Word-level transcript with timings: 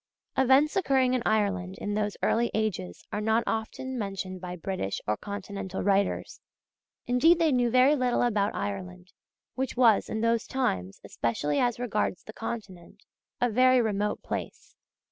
Events 0.35 0.75
occurring 0.75 1.13
in 1.13 1.21
Ireland 1.27 1.75
in 1.77 1.93
those 1.93 2.17
early 2.23 2.49
ages 2.55 3.03
are 3.13 3.21
not 3.21 3.43
often 3.45 3.99
mentioned 3.99 4.41
by 4.41 4.55
British 4.55 4.99
or 5.05 5.15
Continental 5.15 5.83
writers. 5.83 6.41
Indeed 7.05 7.37
they 7.37 7.51
knew 7.51 7.69
very 7.69 7.95
little 7.95 8.23
about 8.23 8.55
Ireland, 8.55 9.09
which 9.53 9.77
was, 9.77 10.09
in 10.09 10.21
those 10.21 10.47
times, 10.47 10.99
especially 11.03 11.59
as 11.59 11.77
regards 11.79 12.23
the 12.23 12.33
Continent, 12.33 13.03
a 13.39 13.47
very 13.47 13.79
remote 13.79 14.23
place. 14.23 14.75